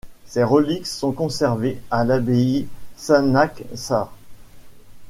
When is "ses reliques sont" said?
0.25-1.11